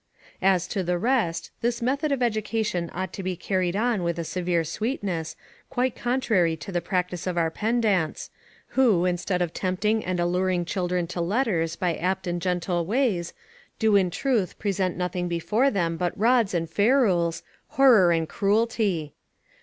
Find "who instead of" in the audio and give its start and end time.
8.69-9.53